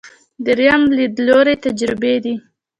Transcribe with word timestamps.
درېیم 0.45 0.81
لیدلوری 0.95 1.55
تجربي 1.65 2.15
دی. 2.23 2.33